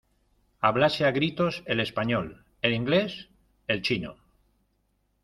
hablase 0.61 1.03
a 1.05 1.11
gritos 1.11 1.61
el 1.67 1.79
español, 1.79 2.43
el 2.63 2.73
inglés, 2.73 3.29
el 3.67 3.83
chino. 3.83 4.17